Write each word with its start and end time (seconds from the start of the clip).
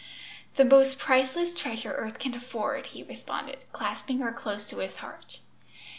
"The 0.55 0.65
most 0.65 0.97
priceless 0.97 1.53
treasure 1.53 1.91
earth 1.91 2.17
can 2.17 2.33
afford!" 2.33 2.87
he 2.87 3.03
responded, 3.03 3.59
clasping 3.71 4.17
her 4.21 4.31
close 4.31 4.67
to 4.69 4.77
his 4.79 4.95
heart. 4.97 5.41